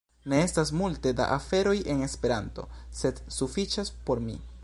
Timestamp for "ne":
0.31-0.37